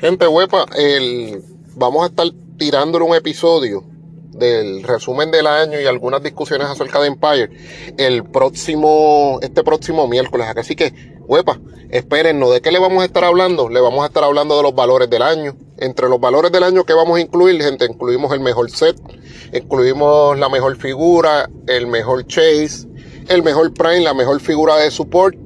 Gente, 0.00 0.26
huepa, 0.26 0.66
el, 0.76 1.42
vamos 1.76 2.04
a 2.04 2.06
estar 2.06 2.26
tirándole 2.58 3.04
un 3.04 3.14
episodio 3.14 3.84
del 4.34 4.82
resumen 4.82 5.30
del 5.30 5.46
año 5.46 5.80
y 5.80 5.86
algunas 5.86 6.22
discusiones 6.22 6.66
acerca 6.68 7.00
de 7.00 7.06
Empire 7.08 7.50
el 7.96 8.24
próximo, 8.24 9.38
este 9.42 9.62
próximo 9.62 10.08
miércoles. 10.08 10.46
Así 10.56 10.74
que, 10.74 10.92
huepa, 11.26 11.60
espérennos. 11.90 12.52
¿De 12.52 12.60
qué 12.60 12.72
le 12.72 12.78
vamos 12.78 13.02
a 13.02 13.06
estar 13.06 13.24
hablando? 13.24 13.68
Le 13.68 13.80
vamos 13.80 14.02
a 14.02 14.06
estar 14.06 14.24
hablando 14.24 14.56
de 14.56 14.62
los 14.62 14.74
valores 14.74 15.08
del 15.08 15.22
año. 15.22 15.56
Entre 15.78 16.08
los 16.08 16.20
valores 16.20 16.52
del 16.52 16.64
año 16.64 16.84
que 16.84 16.94
vamos 16.94 17.18
a 17.18 17.20
incluir, 17.20 17.62
gente, 17.62 17.84
incluimos 17.84 18.32
el 18.32 18.40
mejor 18.40 18.70
set, 18.70 18.96
incluimos 19.52 20.38
la 20.38 20.48
mejor 20.48 20.76
figura, 20.76 21.48
el 21.66 21.86
mejor 21.86 22.26
chase, 22.26 22.86
el 23.28 23.42
mejor 23.42 23.72
prime, 23.72 24.00
la 24.00 24.14
mejor 24.14 24.40
figura 24.40 24.76
de 24.76 24.90
support 24.90 25.36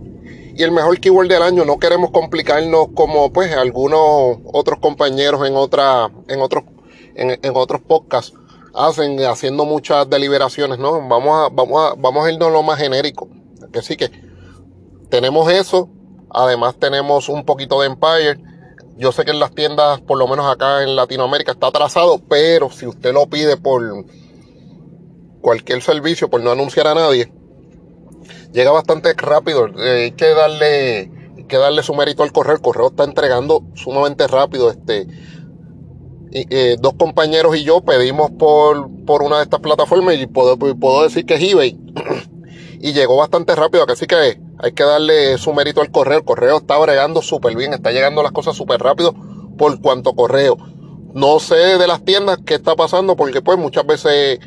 y 0.59 0.65
el 0.65 0.73
mejor 0.73 0.99
keyword 0.99 1.29
del 1.29 1.43
año. 1.43 1.65
No 1.65 1.79
queremos 1.79 2.11
complicarnos 2.11 2.89
como 2.93 3.33
pues 3.33 3.55
algunos 3.55 4.39
otros 4.53 4.81
compañeros 4.81 5.47
en 5.47 5.55
otra, 5.55 6.11
en 6.27 6.41
otros, 6.41 6.65
en, 7.15 7.39
en 7.41 7.53
otros 7.55 7.81
podcasts 7.81 8.35
hacen 8.75 9.25
haciendo 9.25 9.65
muchas 9.65 10.11
deliberaciones, 10.11 10.79
¿no? 10.81 11.09
Vamos 11.09 11.47
a, 11.47 11.49
vamos 11.55 11.81
a, 11.81 11.95
vamos 11.97 12.27
a 12.27 12.33
irnos 12.33 12.53
lo 12.53 12.65
más 12.65 12.79
genérico. 12.79 13.29
Que 13.73 13.83
sí 13.83 13.97
que 13.97 14.11
tenemos 15.09 15.51
eso. 15.51 15.89
Además 16.31 16.75
tenemos 16.77 17.29
un 17.29 17.45
poquito 17.45 17.81
de 17.81 17.87
Empire. 17.87 18.41
Yo 18.97 19.13
sé 19.13 19.25
que 19.25 19.31
en 19.31 19.39
las 19.39 19.55
tiendas, 19.55 20.01
por 20.01 20.19
lo 20.19 20.27
menos 20.27 20.53
acá 20.53 20.83
en 20.83 20.97
Latinoamérica, 20.97 21.53
está 21.53 21.69
atrasado, 21.69 22.21
pero 22.29 22.69
si 22.69 22.85
usted 22.85 23.15
lo 23.15 23.27
pide 23.27 23.57
por 23.57 24.05
cualquier 25.41 25.83
servicio, 25.83 26.29
por 26.29 26.43
no 26.43 26.51
anunciar 26.51 26.89
a 26.89 26.95
nadie, 26.95 27.33
llega 28.53 28.71
bastante 28.71 29.13
rápido. 29.15 29.67
Eh, 29.79 30.05
hay 30.05 30.11
que 30.13 30.29
darle, 30.29 31.11
hay 31.37 31.45
que 31.45 31.57
darle 31.57 31.83
su 31.83 31.95
mérito 31.95 32.23
al 32.23 32.33
correo. 32.33 32.55
El 32.57 32.63
correo 32.63 32.89
está 32.89 33.05
entregando 33.05 33.65
sumamente 33.75 34.27
rápido. 34.27 34.71
Este, 34.71 35.07
eh, 36.31 36.77
dos 36.81 36.95
compañeros 36.95 37.57
y 37.57 37.65
yo 37.65 37.81
pedimos 37.81 38.31
por, 38.33 38.89
por 39.07 39.23
una 39.23 39.39
de 39.39 39.45
estas 39.45 39.61
plataformas 39.61 40.17
y 40.17 40.27
puedo, 40.27 40.59
puedo 40.59 41.03
decir 41.03 41.25
que 41.25 41.35
es 41.35 41.43
eBay. 41.43 41.79
y 42.81 42.93
llegó 42.93 43.17
bastante 43.17 43.55
rápido, 43.55 43.85
así 43.89 44.07
que 44.07 44.41
hay 44.59 44.73
que 44.73 44.83
darle 44.83 45.39
su 45.39 45.53
mérito 45.53 45.81
al 45.81 45.91
correo. 45.91 46.19
El 46.19 46.25
correo 46.25 46.59
está 46.59 46.79
bregando 46.79 47.23
súper 47.23 47.57
bien, 47.57 47.73
está 47.73 47.93
llegando 47.93 48.23
las 48.23 48.33
cosas 48.33 48.57
súper 48.57 48.81
rápido 48.81 49.15
por 49.57 49.81
cuanto 49.81 50.15
correo. 50.15 50.57
No 51.15 51.41
sé 51.41 51.57
de 51.57 51.87
las 51.87 52.05
tiendas 52.05 52.39
qué 52.45 52.55
está 52.55 52.77
pasando, 52.77 53.17
porque 53.17 53.43
pues 53.43 53.59
muchas 53.59 53.87
veces 53.87 54.39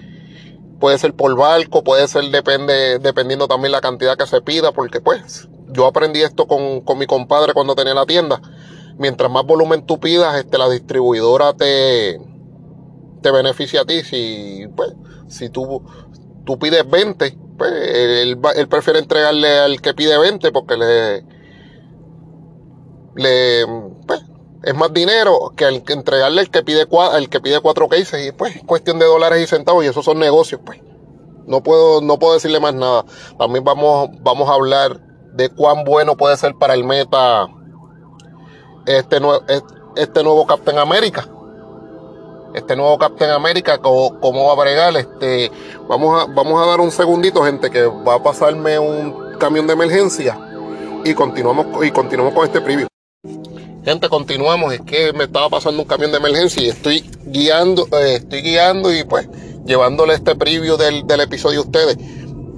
puede 0.82 0.98
ser 0.98 1.14
por 1.14 1.38
barco, 1.38 1.86
puede 1.86 2.06
ser 2.10 2.26
depende, 2.26 3.00
dependiendo 3.00 3.48
también 3.48 3.72
la 3.72 3.80
cantidad 3.80 4.18
que 4.18 4.28
se 4.28 4.42
pida, 4.42 4.74
porque 4.74 5.00
pues 5.00 5.48
yo 5.70 5.86
aprendí 5.86 6.22
esto 6.22 6.48
con, 6.48 6.82
con 6.82 6.98
mi 6.98 7.06
compadre 7.06 7.54
cuando 7.54 7.76
tenía 7.76 7.94
la 7.94 8.06
tienda 8.06 8.42
mientras 9.02 9.32
más 9.32 9.44
volumen 9.46 9.86
tú 9.86 10.00
pidas, 10.00 10.38
este, 10.38 10.58
la 10.60 10.70
distribuidora 10.70 11.54
te, 11.54 12.22
te 13.22 13.32
beneficia 13.32 13.82
a 13.82 13.86
ti. 13.86 14.04
Si, 14.04 14.68
pues, 14.76 14.94
si 15.28 15.50
tú, 15.50 15.84
tú 16.46 16.60
pides 16.60 16.88
20, 16.90 17.38
pues, 17.58 17.72
él, 17.72 18.40
él, 18.56 18.68
prefiere 18.68 19.00
entregarle 19.00 19.58
al 19.58 19.82
que 19.82 19.96
pide 19.96 20.18
20 20.18 20.52
porque 20.52 20.78
le, 20.78 21.26
le, 23.16 23.66
pues, 24.06 24.24
es 24.64 24.76
más 24.76 24.94
dinero 24.94 25.54
que 25.56 25.66
el 25.66 25.84
que 25.84 25.94
entregarle 25.94 26.42
al 26.42 26.50
que 26.50 26.64
pide 26.64 26.88
el 27.16 27.30
que 27.30 27.40
pide 27.40 27.60
cuatro 27.60 27.88
cases 27.88 28.28
y 28.28 28.32
pues 28.32 28.62
cuestión 28.66 29.00
de 29.00 29.06
dólares 29.06 29.42
y 29.42 29.48
centavos 29.48 29.84
y 29.84 29.88
esos 29.88 30.06
son 30.06 30.20
negocios 30.20 30.62
pues 30.66 30.80
no 31.48 31.62
puedo 31.64 32.02
no 32.02 32.20
puedo 32.20 32.36
decirle 32.36 32.60
más 32.60 32.74
nada 32.74 33.06
también 33.40 33.64
vamos 33.64 34.10
vamos 34.22 34.50
a 34.50 34.54
hablar 34.54 35.00
de 35.34 35.50
cuán 35.50 35.84
bueno 35.84 36.16
puede 36.16 36.38
ser 36.38 36.56
para 36.56 36.74
el 36.74 36.84
meta 36.84 37.48
este, 38.86 39.20
nuevo, 39.20 39.44
este 39.96 40.24
nuevo 40.24 40.46
Captain 40.46 40.78
América. 40.78 41.28
Este 42.54 42.76
nuevo 42.76 42.98
Captain 42.98 43.32
América, 43.32 43.78
¿cómo, 43.78 44.20
cómo 44.20 44.48
va 44.48 44.54
a 44.54 44.56
bregar? 44.56 44.96
Este, 44.98 45.50
vamos, 45.88 46.22
a, 46.22 46.26
vamos 46.34 46.62
a 46.62 46.70
dar 46.70 46.82
un 46.82 46.92
segundito, 46.92 47.44
gente, 47.44 47.70
que 47.70 47.86
va 47.86 48.16
a 48.16 48.24
pasarme 48.24 48.78
un 48.78 49.38
camión 49.40 49.68
de 49.68 49.74
emergencia 49.74 50.38
y 51.06 51.14
continuamos, 51.14 51.68
y 51.86 51.92
continuamos 51.92 52.34
con 52.34 52.46
este 52.46 52.60
preview. 52.60 52.88
Gente, 53.84 54.10
continuamos. 54.10 54.74
Es 54.74 54.82
que 54.82 55.12
me 55.14 55.24
estaba 55.24 55.50
pasando 55.50 55.82
un 55.82 55.88
camión 55.88 56.12
de 56.12 56.18
emergencia 56.18 56.62
y 56.62 56.70
estoy 56.70 57.04
guiando, 57.26 57.88
eh, 57.94 58.18
estoy 58.18 58.42
guiando 58.42 58.94
y 58.94 59.04
pues 59.04 59.28
llevándole 59.66 60.14
este 60.14 60.36
preview 60.36 60.78
del, 60.78 61.08
del 61.08 61.22
episodio 61.22 61.62
a 61.62 61.64
ustedes. 61.64 61.98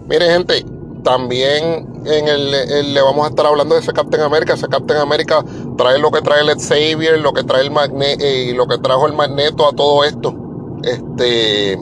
Miren, 0.08 0.32
gente, 0.32 0.66
también 1.02 1.88
en 2.06 2.28
el, 2.28 2.94
le 2.94 3.02
vamos 3.02 3.26
a 3.26 3.30
estar 3.30 3.46
hablando 3.46 3.76
de 3.76 3.82
ese 3.82 3.94
Captain 3.94 4.22
America. 4.22 4.54
Ese 4.54 4.68
Captain 4.68 5.00
America 5.00 5.46
trae 5.78 5.98
lo 5.98 6.12
que 6.12 6.22
trae 6.22 6.42
el 6.42 6.60
Xavier, 6.60 7.20
lo 7.20 7.32
que 7.32 7.44
trae 7.44 7.62
el 7.62 7.72
Magnet 7.72 8.20
eh, 8.22 8.52
lo 8.54 8.68
que 8.68 8.78
trajo 8.80 9.08
el 9.08 9.14
Magneto 9.14 9.66
a 9.66 9.74
todo 9.74 10.04
esto. 10.04 10.36
Este, 10.84 11.80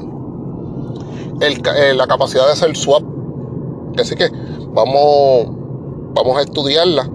eh, 1.39 1.93
la 1.95 2.05
capacidad 2.05 2.45
de 2.45 2.51
hacer 2.51 2.77
swap. 2.77 3.03
Así 3.97 4.15
que 4.15 4.29
vamos, 4.71 5.47
vamos 6.13 6.37
a 6.37 6.41
estudiarla 6.41 7.09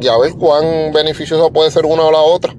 y 0.00 0.08
a 0.08 0.16
ver 0.18 0.34
cuán 0.34 0.92
beneficioso 0.92 1.52
puede 1.52 1.70
ser 1.70 1.86
una 1.86 2.04
o 2.04 2.12
la 2.12 2.20
otra. 2.20 2.54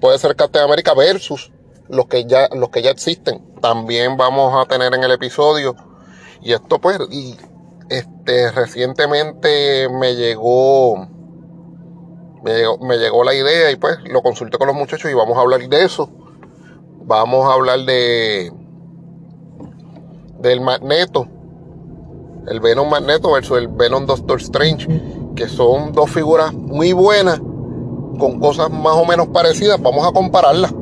puede 0.00 0.18
ser 0.18 0.34
Captain 0.36 0.64
America 0.64 0.94
versus 0.94 1.52
los 1.88 2.06
que 2.06 2.24
ya, 2.24 2.48
los 2.54 2.70
que 2.70 2.82
ya 2.82 2.90
existen. 2.90 3.42
También 3.60 4.16
vamos 4.16 4.54
a 4.54 4.68
tener 4.68 4.94
en 4.94 5.04
el 5.04 5.12
episodio 5.12 5.76
y 6.40 6.52
esto 6.52 6.78
pues, 6.78 6.98
y 7.10 7.36
este, 7.88 8.50
recientemente 8.52 9.88
me 9.88 10.14
llegó, 10.14 11.08
me 12.42 12.98
llegó, 12.98 13.24
la 13.24 13.34
idea 13.34 13.70
y 13.70 13.76
pues 13.76 13.98
lo 14.10 14.22
consulté 14.22 14.58
con 14.58 14.68
los 14.68 14.76
muchachos 14.76 15.10
y 15.10 15.14
vamos 15.14 15.36
a 15.36 15.40
hablar 15.40 15.60
de 15.60 15.84
eso. 15.84 16.10
Vamos 17.04 17.48
a 17.48 17.54
hablar 17.54 17.80
de 17.80 18.52
del 20.40 20.60
Magneto, 20.60 21.26
el 22.46 22.60
Venom 22.60 22.88
Magneto 22.88 23.32
versus 23.32 23.58
el 23.58 23.68
Venom 23.68 24.06
Doctor 24.06 24.40
Strange, 24.40 24.86
que 25.38 25.48
son 25.48 25.92
dos 25.92 26.10
figuras 26.10 26.52
muy 26.52 26.92
buenas 26.92 27.40
con 28.18 28.40
cosas 28.40 28.70
más 28.72 28.94
o 28.94 29.04
menos 29.04 29.28
parecidas. 29.28 29.80
Vamos 29.80 30.04
a 30.04 30.10
compararlas. 30.10 30.74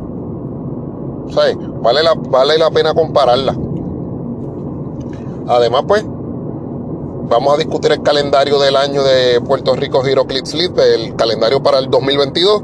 Vale 1.82 2.02
la, 2.02 2.14
vale 2.14 2.56
la 2.56 2.70
pena 2.70 2.94
compararlas. 2.94 3.54
Además, 5.46 5.84
pues, 5.86 6.04
vamos 7.28 7.54
a 7.54 7.58
discutir 7.58 7.92
el 7.92 8.02
calendario 8.02 8.58
del 8.58 8.76
año 8.76 9.02
de 9.02 9.42
Puerto 9.42 9.76
Rico 9.76 10.02
HeroClix 10.02 10.54
League, 10.54 10.74
el 10.94 11.14
calendario 11.16 11.62
para 11.62 11.78
el 11.78 11.90
2022. 11.90 12.62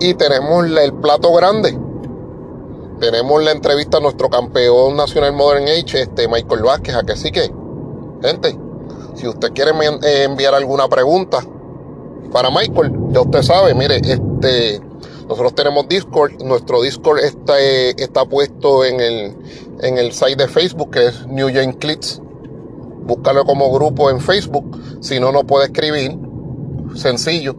Y 0.00 0.14
tenemos 0.14 0.64
el 0.64 0.94
plato 0.94 1.30
grande. 1.34 1.78
Tenemos 3.00 3.42
la 3.42 3.50
entrevista 3.50 3.98
a 3.98 4.00
nuestro 4.00 4.30
campeón 4.30 4.96
nacional 4.96 5.34
Modern 5.34 5.64
Age, 5.64 6.00
este 6.00 6.26
Michael 6.26 6.62
Vázquez. 6.62 6.94
A 6.94 7.02
que 7.02 7.16
sí 7.16 7.30
que, 7.30 7.52
gente, 8.22 8.58
si 9.14 9.28
usted 9.28 9.52
quiere 9.52 9.72
eh, 10.02 10.24
enviar 10.24 10.54
alguna 10.54 10.88
pregunta 10.88 11.38
para 12.32 12.50
Michael, 12.50 12.92
ya 13.10 13.20
usted 13.20 13.42
sabe, 13.42 13.74
mire, 13.74 13.96
este 13.96 14.80
nosotros 15.28 15.54
tenemos 15.54 15.88
Discord, 15.88 16.42
nuestro 16.42 16.82
Discord 16.82 17.20
está, 17.20 17.58
eh, 17.58 17.94
está 17.96 18.24
puesto 18.26 18.84
en 18.84 19.00
el, 19.00 19.34
en 19.80 19.96
el 19.96 20.12
site 20.12 20.36
de 20.36 20.46
Facebook 20.48 20.90
que 20.90 21.06
es 21.06 21.26
New 21.26 21.48
Gen 21.48 21.72
Clips. 21.72 22.20
Búscalo 23.04 23.44
como 23.44 23.72
grupo 23.72 24.10
en 24.10 24.20
Facebook. 24.20 24.78
Si 25.00 25.18
no, 25.20 25.32
no 25.32 25.44
puede 25.44 25.66
escribir. 25.66 26.18
Sencillo. 26.94 27.56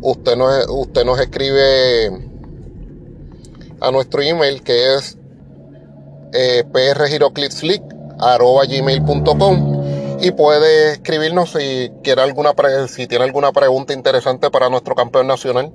Usted 0.00 0.36
nos, 0.36 0.66
usted 0.68 1.04
nos 1.04 1.20
escribe 1.20 2.28
a 3.80 3.90
nuestro 3.90 4.22
email 4.22 4.62
que 4.62 4.94
es 4.94 5.18
eh, 6.32 6.64
y 10.20 10.30
puede 10.32 10.92
escribirnos 10.92 11.52
si 11.52 11.90
quiere 12.02 12.22
alguna 12.22 12.54
si 12.88 13.06
tiene 13.06 13.24
alguna 13.24 13.52
pregunta 13.52 13.92
interesante 13.92 14.50
para 14.50 14.68
nuestro 14.68 14.94
campeón 14.94 15.26
nacional 15.26 15.72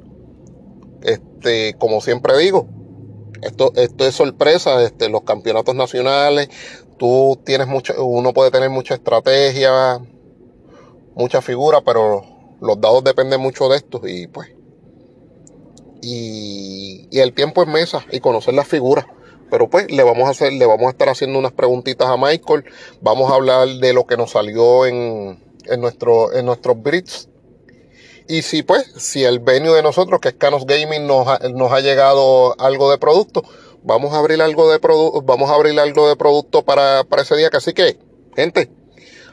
este, 1.03 1.75
como 1.77 2.01
siempre 2.01 2.37
digo, 2.37 2.67
esto, 3.41 3.71
esto 3.75 4.05
es 4.05 4.15
sorpresa, 4.15 4.83
este, 4.83 5.09
los 5.09 5.23
campeonatos 5.23 5.75
nacionales, 5.75 6.49
tú 6.97 7.39
tienes 7.43 7.67
mucho, 7.67 8.05
uno 8.05 8.33
puede 8.33 8.51
tener 8.51 8.69
mucha 8.69 8.93
estrategia, 8.93 9.99
mucha 11.15 11.41
figura, 11.41 11.81
pero 11.81 12.23
los 12.61 12.79
dados 12.79 13.03
dependen 13.03 13.41
mucho 13.41 13.67
de 13.69 13.77
esto 13.77 14.01
y 14.07 14.27
pues, 14.27 14.49
y, 16.01 17.07
y 17.11 17.19
el 17.19 17.33
tiempo 17.33 17.63
es 17.63 17.67
mesa 17.67 18.05
y 18.11 18.19
conocer 18.19 18.53
las 18.53 18.67
figuras. 18.67 19.05
Pero 19.51 19.69
pues 19.69 19.91
le 19.91 20.01
vamos 20.01 20.27
a 20.27 20.31
hacer, 20.31 20.53
le 20.53 20.65
vamos 20.65 20.87
a 20.87 20.91
estar 20.91 21.09
haciendo 21.09 21.37
unas 21.37 21.51
preguntitas 21.51 22.07
a 22.07 22.17
Michael. 22.17 22.63
Vamos 23.01 23.31
a 23.31 23.35
hablar 23.35 23.67
de 23.67 23.93
lo 23.93 24.07
que 24.07 24.17
nos 24.17 24.31
salió 24.31 24.87
en, 24.87 25.39
en 25.65 25.81
nuestro, 25.81 26.33
en 26.33 26.47
nuestros 26.47 26.81
Brits 26.81 27.27
y 28.31 28.43
si 28.43 28.63
pues, 28.63 28.85
si 28.95 29.25
el 29.25 29.39
venue 29.39 29.75
de 29.75 29.83
nosotros, 29.83 30.21
que 30.21 30.29
es 30.29 30.35
Canos 30.35 30.65
Gaming, 30.65 31.05
nos 31.05 31.27
ha, 31.27 31.39
nos 31.49 31.69
ha 31.73 31.81
llegado 31.81 32.55
algo 32.61 32.89
de 32.89 32.97
producto, 32.97 33.43
vamos 33.83 34.13
a 34.13 34.19
abrir 34.19 34.41
algo 34.41 34.71
de 34.71 34.79
producto, 34.79 35.21
vamos 35.21 35.49
a 35.49 35.55
abrir 35.55 35.77
algo 35.77 36.07
de 36.07 36.15
producto 36.15 36.63
para, 36.63 37.03
para 37.03 37.23
ese 37.23 37.35
día. 37.35 37.49
Así 37.51 37.73
que, 37.73 37.99
gente, 38.33 38.71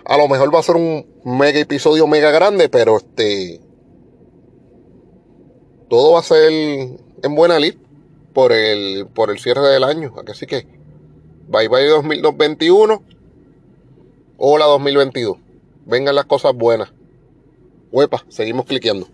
a 0.05 0.17
lo 0.17 0.27
mejor 0.27 0.53
va 0.53 0.59
a 0.59 0.65
ser 0.65 0.75
un 0.75 1.07
mega 1.25 1.61
episodio 1.61 2.09
mega 2.09 2.33
grande, 2.33 2.69
pero 2.69 2.97
este, 2.97 3.61
todo 5.89 6.15
va 6.15 6.19
a 6.19 6.25
ser 6.25 6.51
en 6.51 7.35
buena 7.37 7.61
lid 7.61 7.77
por 8.39 8.53
el, 8.53 9.09
por 9.13 9.33
el 9.33 9.41
cierre 9.41 9.67
del 9.69 9.83
año. 9.83 10.15
Así 10.31 10.47
que, 10.47 10.65
bye 11.49 11.67
bye 11.67 11.89
2021. 11.89 13.03
Hola 14.37 14.65
2022. 14.67 15.39
Vengan 15.87 16.15
las 16.15 16.27
cosas 16.27 16.55
buenas. 16.55 16.93
Huepa, 17.91 18.25
seguimos 18.29 18.67
cliqueando. 18.67 19.09